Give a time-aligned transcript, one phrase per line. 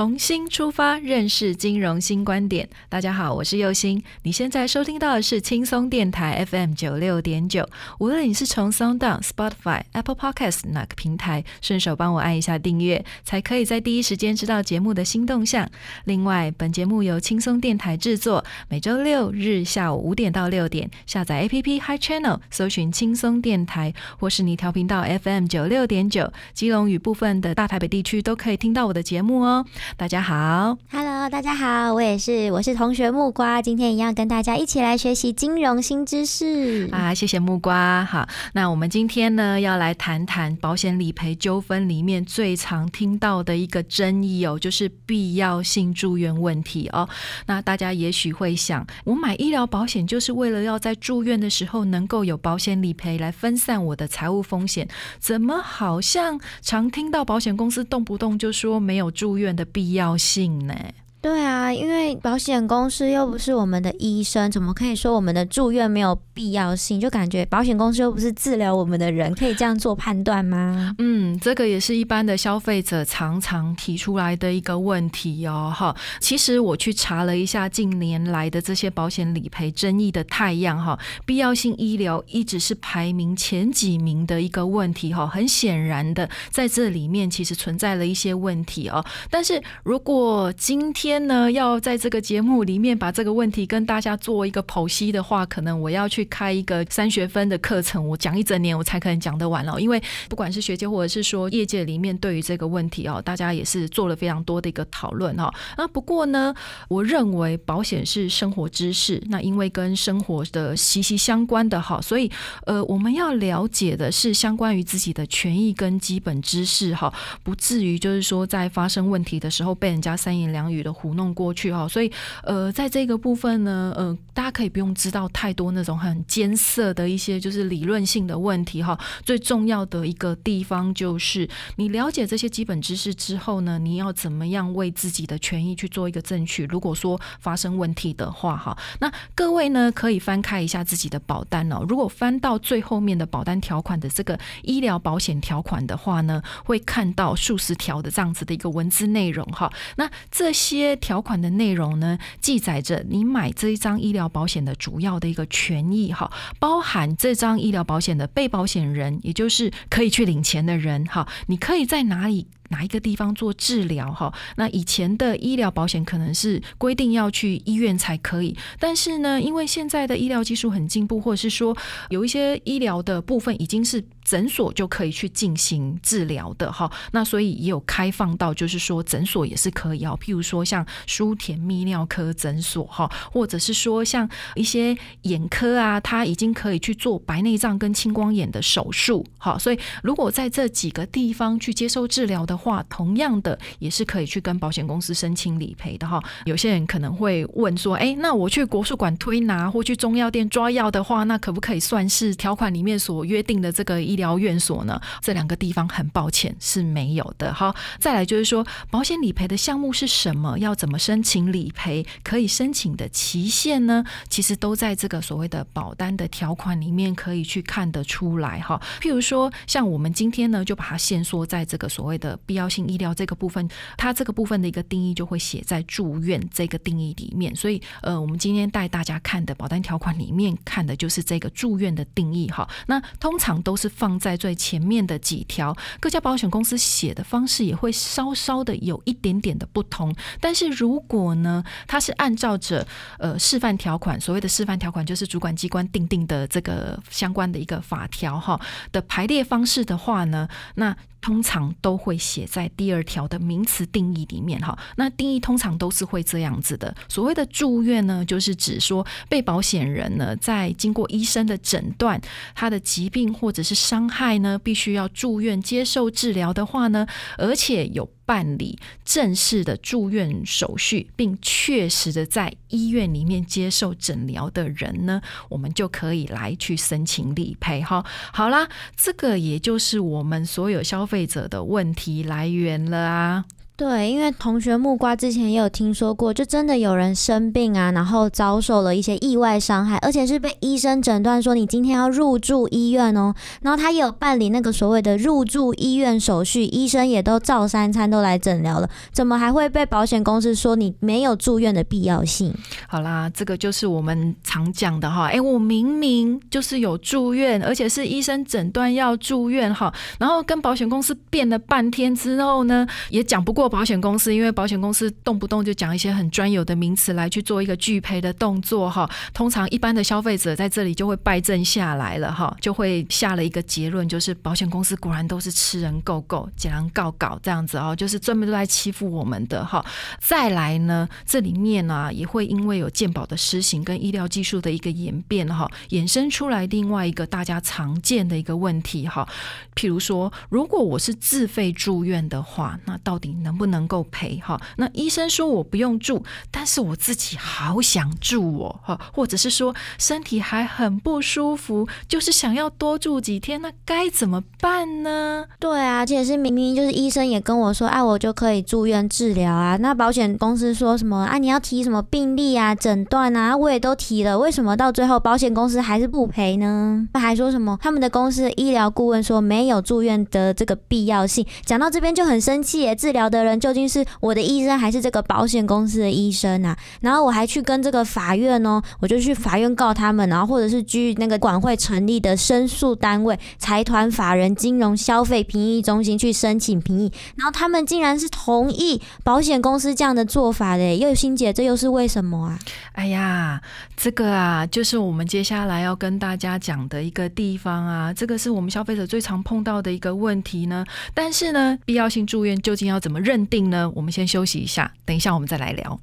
[0.00, 2.66] 重新出发，认识金融新观点。
[2.88, 4.02] 大家好，我是佑星。
[4.22, 7.68] 你现在收听到的是轻松电台 FM 九六点九。
[7.98, 15.70] 无论你是从 Sound、Spotify、Apple Podcast 哪个平台，顺手帮我按一下订阅，才可以在第一时间知道节目的新动向。
[16.04, 29.66] 另外，本节目由轻松电台制作，每周六日下午五点到六点，下载 APP Hi Channel，搜寻轻松电台，或是你调频到 FM 九六点九，基隆与部分的大台北地区都可以听到我的节目哦。
[29.96, 38.04] 大家好，Hello，大家好，我也是，我是同学木瓜，今天一样跟大家一起来学习金融新知识啊，谢谢木瓜。
[38.04, 47.08] 好，那我们今天呢要来谈谈保险理赔纠纷里面最常听到的一个争议哦，就是必要性住院问题哦。
[47.46, 59.66] 那大家也许会想，我买医疗保险就是为了要在住院的时候能够有保险理赔来分散我的财务风险，怎么好像常听到保险公司动不动就说没有住院的？
[59.79, 60.74] 必必要性呢？
[61.22, 66.98] 对啊，因为保险公司又不是我们的医生，怎么可以说我们的住院没有必要性？
[66.98, 70.96] 就感觉保险公司又不是治疗我们的人，可以这样做判断吗？
[70.96, 75.70] 嗯，这个也是一般的消费者常常提出来的一个问题哦。
[75.76, 85.26] 哈，其实我去查了一下近年来的这些保险理赔争议的太阳哈，必要性医疗一直是排名前几名的一个问题哈。
[85.26, 89.04] 很显然的，在这里面其实存在了一些问题哦。
[89.30, 99.78] 但是如果今天呢，要在这个节目里面把这个问题跟大家做一个剖析的话，可能我要去开一个三学分的课程，我讲一整年我才可能讲得完了。
[99.80, 105.52] 因为不管是学界或者是说业界里面，对于这个问题哦，大家也是做了非常多的一个讨论哈。
[105.76, 106.54] 那不过呢，
[106.88, 112.30] 我认为保险是生活知识，那因为跟生活的息息相关的哈，所以
[112.66, 117.12] 呃，我们要了解的是相关于自己的权益跟基本知识哈，
[117.42, 120.90] 不至于就是说在发生问题的时候被人家三言两语的。
[121.00, 122.12] 糊弄过去哈，所以
[122.42, 128.98] 呃，在这个部分呢，呃，大家可以不用知道太多那种很艰涩的一些就是理论性的问题哈。
[129.24, 136.64] 最重要的一个地方就是你了解这些基本知识之后呢，你要怎么样为自己的权益去做一个争取？
[136.66, 141.84] 如果说发生问题的话哈，那各位呢可以翻开一下自己的保单哦。
[141.88, 149.72] 如果翻到最后面的保单条款的这个医疗保险条款的话呢，会看到数十条的这样子的一个文字内容哈。
[149.96, 150.96] 那这些。
[151.00, 162.46] 条款的内容呢，记载着你买这一张医疗保险的主要的一个权益哈，包含这张医疗保险的被保险人，也就是可以去领钱的人哈，你可以在哪里？
[162.70, 164.32] 哪一个地方做治疗哈？
[164.56, 171.76] 那以前的医疗保险可能是规定要去医院才可以，但是呢，因为现在的医疗技术很进步，或者是说
[172.10, 192.59] 有一些医疗的部分已经是诊所就可以去进行治疗的哈，那所以也有开放到就是说诊所也是可以哦，譬如说像舒田泌尿科诊所哈，或者是说像一些眼科啊，它已经可以去做白内障跟青光眼的手术哈，所以如果在这几个地方去接受治疗的。
[192.60, 196.22] 话同样的也是可以去跟保险公司申请理赔的哈。
[196.44, 205.00] 有些人可能会问说，哎，那我去国术馆推拿或去中药店抓药的话，那可不可以算是条款里面所约定的这个医疗院所呢？
[205.22, 207.74] 这两个地方很抱歉是没有的哈。
[207.98, 210.58] 再来就是说，保险理赔的项目是什么？
[210.58, 212.04] 要怎么申请理赔？
[212.22, 214.04] 可以申请的期限呢？
[214.28, 218.80] 其实都在这个所谓的保单的条款里面可以去看得出来哈。
[219.00, 222.38] 譬如说，像我们今天呢，就把它限缩在这个所谓的。
[222.50, 227.54] 必要性医疗这个部分，它这个部分的一个定义就会写在住院这个定义里面。
[227.54, 232.68] 所以，呃，我们今天带大家看的保单条款里面看的就是这个住院的定义哈。
[232.88, 240.12] 那通常都是放在最前面的几条，各家保险公司写的方式也会稍稍的有一点点的不同。
[240.40, 242.84] 但是如果呢，它是按照着
[243.20, 248.60] 呃示范条款，所谓的示范条款就是主管机关定定的这个相关的一个法条哈
[248.90, 254.78] 的排列方式的话呢，那通常都会写在第二条的名词定义里面哈。
[254.96, 256.94] 那定义通常都是会这样子的。
[257.08, 262.20] 所谓的住院呢，就是指说被保险人呢在经过医生的诊断，
[262.54, 267.06] 他的疾病或者是伤害呢，必须要住院接受治疗的话呢，
[267.36, 268.08] 而且有。
[268.30, 278.04] 办理正式的住院手续，并确实的在医院里面接受诊疗的人呢，我们就可以来去申请理赔哈。
[278.32, 283.44] 好啦，这个也就是我们所有消费者的问题来源了啊。
[283.80, 293.34] 对，因为同学木瓜之前也有听说过，就真的有人生病啊，然后遭受了一些意外伤害，而且是被医生诊断说你今天要入住医院哦。
[293.62, 302.54] 然后他也有办理那个所谓的入住医院手续，医生也都照三餐都来诊疗了，怎么还会被保险公司说你没有住院的必要性？
[302.86, 313.69] 好啦，这个就是我们常讲的哈，哎，我明明就是有住院，而且是医生诊断要住院哈，然后跟保险公司辩了半天之后呢，也讲不过。
[313.70, 329.84] 保险公司因为保险公司动不动就讲一些很专有的名词来去做一个拒赔的动作哈，通常一般的消费者在这里就会败阵下来了哈，就会下了一个结论，就是保险公司果然都是吃人够够、捡人告告这样子哦，就是专门都在欺负我们的哈。
[330.18, 339.28] 再来呢，这里面呢也会因为有鉴保的施行跟医疗技术的一个演变哈，衍生出来另外一个大家常见的一个问题哈，
[339.76, 344.58] 譬如说，如果我是自费住院的话，那到底能不能够赔哈？
[344.78, 355.44] 那医生说我不用住，但是我自己好想住哦哈，或者是说身体还很不舒服，就是想要多住几天，那该怎么办呢？
[355.58, 359.76] 对啊，而且是明明就是医生也跟我说，啊，我就可以住院治疗啊。
[359.76, 361.36] 那保险公司说什么啊？
[361.36, 363.54] 你要提什么病历啊、诊断啊？
[363.54, 367.06] 我也都提了，为什么到最后保险公司还是不赔呢？
[367.12, 371.46] 那还说什么他们的公司医疗顾问说没有住院的这个必要性？
[371.66, 373.60] 讲到这边就很生气耶，治疗的人。
[373.60, 376.76] 究竟是我的医生还是这个保险公司的医生啊？
[377.02, 390.96] 然后我还去跟这个法院哦，我就去法院告他们，然后或者是居那个管会成立的申诉单位财团法人金融消费评议中心去申请评议，然后他们竟然是同意保险公司这样的做法的。
[390.96, 392.58] 又欣姐，这又是为什么啊？
[392.92, 393.60] 哎呀，
[393.96, 400.84] 这个啊，就是我们接下来要跟大家讲的一个地方啊，这个是我们消费者最常碰到的一个问题呢。
[401.14, 403.46] 但是呢，必要性住院究竟要怎么认？
[403.46, 403.88] 定呢？
[403.94, 406.00] 我们先休息一下，等一下我们再来聊。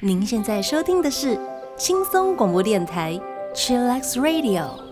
[0.00, 1.40] 您现在收听的是
[1.78, 3.18] 轻松广播电台
[3.54, 4.91] Chillax Radio。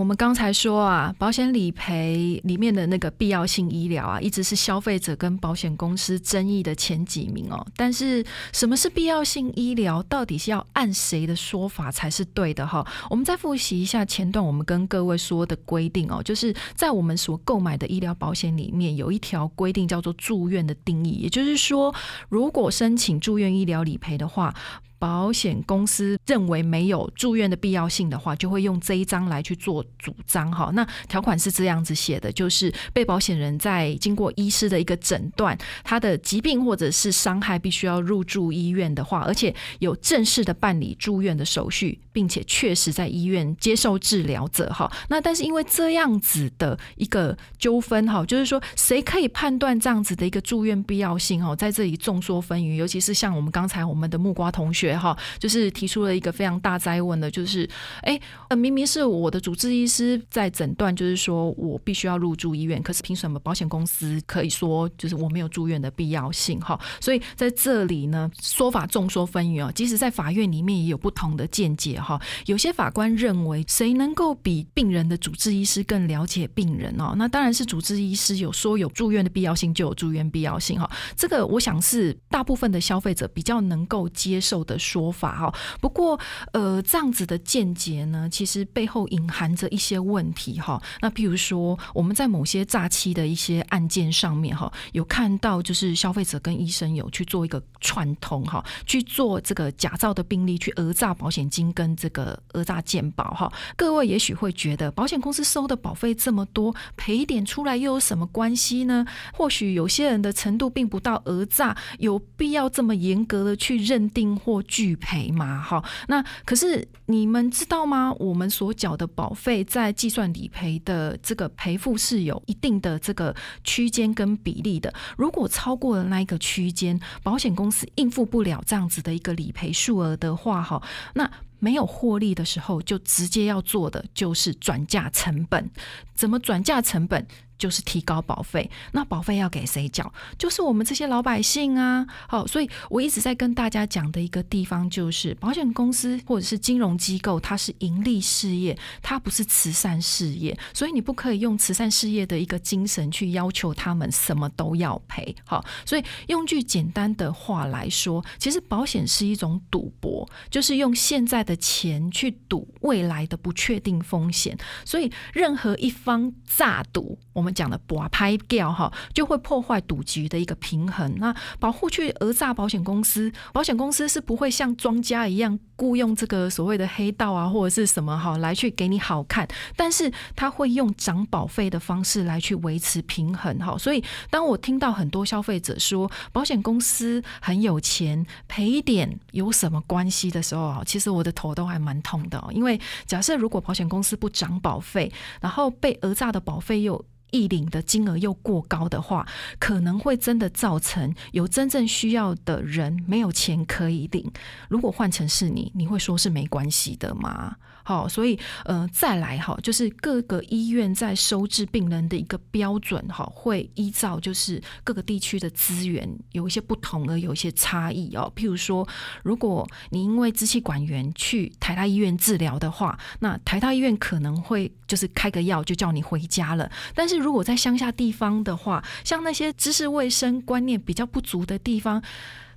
[0.00, 7.66] 我们刚才说啊，保险理赔里面的那个必要性医疗啊，一直是消费者跟保险公司争议的前几名哦。
[7.76, 10.02] 但是什么是必要性医疗？
[10.04, 12.82] 到底是要按谁的说法才是对的哈？
[13.10, 21.94] 我们再复习一下前段我们跟各位说的规定哦，就是在我们所购买的医疗保险里面有一条规定叫做住院的定义，也就是说，
[22.30, 24.54] 如果申请住院医疗理赔的话。
[25.00, 30.70] 保险公司认为没有住院的必要性的话，就会用这一章来去做主张哈。
[30.74, 44.92] 那条款是这样子写的，就是被保险人在经过医师的一个诊断，他的疾病或者是伤害必须要入住医院的话，而且有正式的办理住院的手续，并且确实在医院接受治疗者哈。
[45.08, 54.89] 那但是因为这样子的一个纠纷哈，就是说谁可以判断这样子的一个住院必要性哈，在这里众说纷纭，尤其是像我们刚才我们的木瓜同学。
[54.96, 57.68] 哈，就是提出了一个非常大灾问的，就是，
[58.02, 58.20] 哎，
[58.56, 66.60] 明明是我的主治医师在诊断，就是说我必须要入住医院，可是凭什么保险公司可以说就是我没有住院的必要性？
[66.60, 72.20] 哈，所以在这里呢，说法众说纷纭啊，即使在法院里面也有不同的见解哈。
[72.46, 77.14] 有些法官认为，谁能够比病人的主治医师更了解病人哦？
[77.16, 80.90] 那当然是主治医师有说有住院的必要性，就有住院必要性哈。
[81.16, 84.78] 这个我想是大部分的消费者比较能够接受的。
[84.80, 85.54] 说法哈。
[85.80, 86.18] 不过
[86.52, 90.82] 呃，这样子的见解呢，其实背后隐含着一些问题哈。
[91.00, 103.52] 那譬如说，我们在某些诈欺的一些案件上面哈，有看到就是消费者跟医生有去做一个串通哈，去做这个假造的病例，去讹诈保险金跟这个讹诈健保哈。
[103.76, 109.04] 各位也许会觉得，保险公司收的保费这么多，赔一点出来又有什么关系呢？
[109.34, 115.60] 或许有些人的程度并不到讹诈，有必要这么严格的去认定或拒赔嘛？
[115.60, 118.14] 哈，那可是你们知道吗？
[118.20, 123.34] 我们所缴的保费在计算理赔的这个赔付是有一定的这个
[123.64, 124.94] 区间跟比例的。
[125.18, 130.80] 如果超过了那一个区间，保险公司应付不了这样子的一个理赔数额的话，哈，
[131.14, 135.68] 那没有获利的时候，就直接要做的就是转嫁成本。
[136.14, 137.26] 怎么转嫁成本？
[137.60, 140.10] 就是提高保费，那保费要给谁缴？
[140.38, 142.06] 就是我们这些老百姓啊。
[142.26, 155.36] 好，所以我一直在跟大家讲的一个地方，就是保险公司或者是金融机构，它是盈利事业，它不是慈善事业，所以你不可以用慈善事业的一个精神去要求他们什么都要赔。
[155.44, 164.56] 好，所以用句简单的话来说，其实保险是一种赌博，就是用现在的钱去赌未来的不确定风险。
[164.86, 167.49] 所以任何一方诈赌，我们。
[167.52, 171.14] 讲的把拍掉哈，就会破坏赌局的一个平衡。
[171.18, 183.76] 那保护去讹诈保险公司，保险公司是不会像庄家一样雇佣这个所谓的黑道啊，或者是什么哈来去给你好看，但是他会用涨保费的方式来去维持平衡哈。
[183.78, 192.42] 所以当我听到很多消费者说保险公司很有钱，赔一点有什么关系的时候啊，其实我的头都还蛮痛的。
[192.52, 199.26] 因为假设如果保险公司不涨保费，然后被讹诈的保费又一领的金额又过高的话，
[199.58, 204.30] 可能会真的造成有真正需要的人没有钱可以领。
[204.68, 207.56] 如果换成是你，你会说是没关系的吗？
[207.90, 218.32] 好，所以呃，再来哈，就是各个医院在收治病人的一个标准哈，会依照就是各个地区的资源有一些不同而有一些差异哦。
[218.36, 218.86] 譬如说，
[219.24, 232.00] 如果你因为支气管炎去台大医院治疗的话，那台大医院可能会就是开个药就叫你回家了，但是如果在乡下地方的话，像那些知识卫生观念比较不足的地方，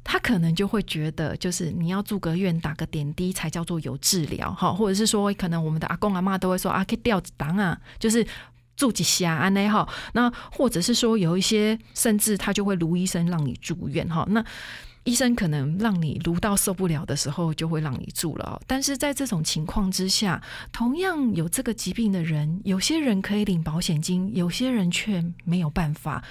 [0.04, 8.26] 他可能就会觉得，就是你要住个院打个点滴才叫做有治疗哈，或者是说，可能我们的阿公阿妈都会说啊，可以吊子档啊，就是
[8.76, 9.88] 住几下安内哈。
[10.14, 14.26] 那或者是说，有一些甚至他就会卢医生让你住院哈。
[14.30, 14.44] 那
[15.06, 18.62] 医生可能让你撸到受不了的时候，就会让你住了。
[18.66, 20.42] 但是在这种情况之下，
[20.72, 26.24] 同样有这个疾病的人，有些人可以领保险金，有些人却没有办法，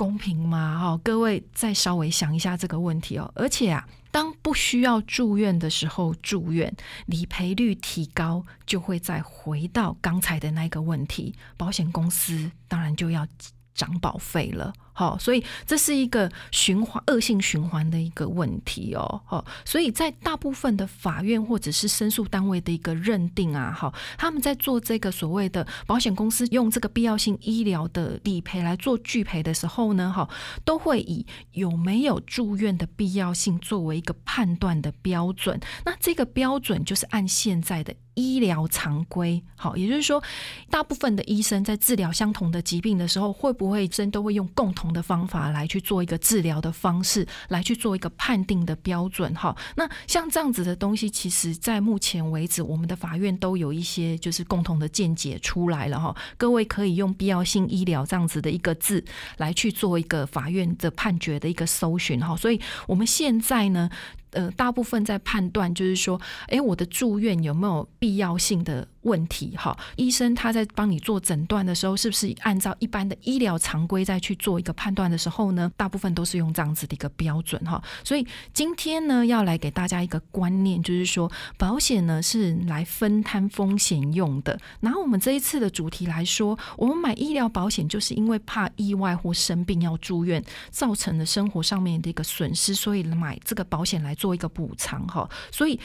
[0.00, 0.78] 公平吗？
[0.80, 3.30] 哈，各位再稍微想一下这个问题哦。
[3.34, 13.26] 而且啊，当不需要住院的时候住院，理赔率提高，就会再回到刚才的那个问题，保险公司当然就要
[13.74, 14.72] 涨保费了。
[15.00, 19.22] 好，所以这是一个循环、恶性循环的一个问题哦。
[19.24, 30.28] 好，所以在大部分的法院或者是申诉单位的一个认定啊，哈，他们在做这个所谓的保险公司用这个必要性医疗的理赔来做拒赔的时候呢，哈，
[30.66, 35.58] 都会以有没有住院的必要性作为一个判断的标准。
[35.86, 40.22] 那这个标准就是按现在的医疗常规，好，也就是说，
[40.68, 49.56] 大部分的医生在治疗相同的疾病的时候，会不会真都会用共同的方法来去做一个治疗的方式，来去做一个判定的标准哈。
[49.76, 56.14] 那像这样子的东西，其实在目前为止，我们的法院都有一些就是共同的见解出来了哈。
[56.36, 59.04] 各位可以用必要性医疗这样子的一个字
[59.38, 62.36] 来去做一个法院的判决的一个搜寻哈。
[62.36, 63.90] 所以我们现在呢。
[64.32, 69.56] 呃，大部分在判断就是说，哎，我的住院有没有必要性的问题？
[69.56, 75.68] 哈，医生他在帮你做诊断的时候，是不是按照一般的医疗常规再去做一个判断的时候呢？
[75.76, 77.82] 大部分都是用这样子的一个标准，哈。
[78.04, 84.56] 所以今天呢，要来给大家一个观念，就是说，保险呢是来分摊风险用的。
[84.80, 94.14] 拿我们这一次的主题来说，我们买医疗保险就是因为怕意外或生病要住院，造成了生活上面的一个损失，所以买这个保险来。
[94.20, 95.80] 做一个补偿哈，所以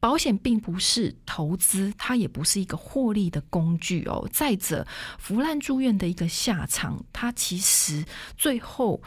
[0.00, 4.28] 保险并不是投资，它也不是一个获利的工具哦。
[4.32, 4.84] 再者，
[5.18, 8.04] 腐烂住院的一个下场，它其实
[8.36, 9.00] 最后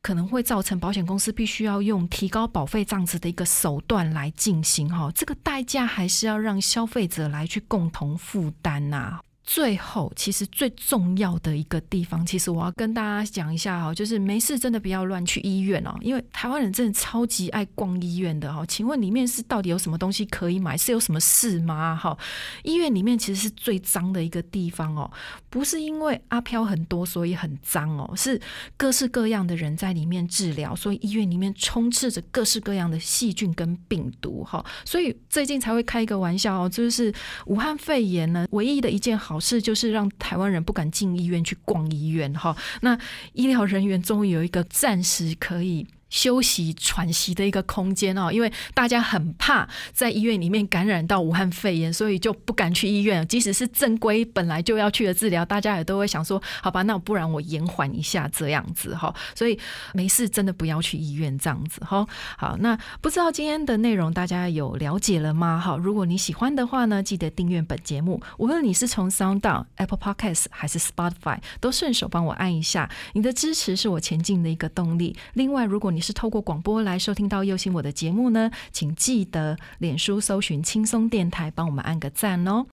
[0.00, 9.20] 可能会造成保险公司必须要用提高保费这样子的一个手段来进行哈，这个代价还是要让消费者来去共同负担呐。
[9.50, 18.62] 最后，其实最重要的一个地方，其实我要跟大家讲一下哈，就是没事真的不要乱去医院哦，因为台湾人真的超级爱逛医院的哈。
[18.66, 20.76] 请问里面是到底有什么东西可以买？
[20.76, 21.96] 是有什么事吗？
[21.96, 22.14] 哈，
[22.62, 25.10] 医院里面其实是最脏的一个地方哦，
[25.48, 28.38] 不是因为阿飘很多所以很脏哦，是
[28.76, 34.62] 各式各样的人在里面治疗，所以医院里面充斥着各式各样的细菌跟病毒哈。
[34.84, 37.10] 所以最近才会开一个玩笑哦，就是
[37.46, 39.37] 武汉肺炎呢，唯一的一件好。
[39.40, 42.98] 是就是让台湾人不敢进医院去逛医院哈，那
[43.32, 45.86] 医疗人员终于有一个暂时可以。
[46.10, 53.26] 休息喘息的一个空间哦，因为大家很怕在医院里面感染到武汉肺炎，所以就不敢去医院。
[53.28, 59.14] 即使是正规本来就要去的治疗，大家也都会想说：好吧，那不然我延缓一下这样子哈。
[59.34, 59.58] 所以
[59.92, 62.06] 没事，真的不要去医院这样子哈。
[62.36, 65.60] 好，那不知道今天的内容大家有了解了吗？
[65.60, 68.20] 哈，如果你喜欢的话呢，记得订阅本节目。
[68.38, 72.90] 无论你是从 Sound、Apple Podcast 还是 Spotify，都顺手帮我按一下。
[73.12, 75.16] 你的支持是我前进的一个动力。
[75.34, 78.52] 另外，如果你你是透过广播来收听到右心我的节目呢？
[78.70, 82.66] 请记得脸书搜寻轻松电台，帮我们按个赞哦。